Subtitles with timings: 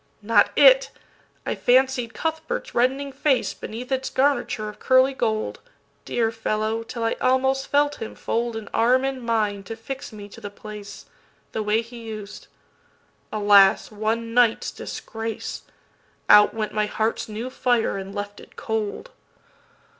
[0.23, 0.89] Not it!
[1.45, 5.59] I fancied Cuthbert's reddening faceBeneath its garniture of curly gold,
[6.05, 10.41] Dear fellow, till I almost felt him foldAn arm in mine to fix me to
[10.41, 11.05] the place,
[11.51, 12.47] That way he us'd.
[13.31, 15.61] Alas, one night's disgrace!
[16.27, 19.11] Out went my heart's new fire and left it cold.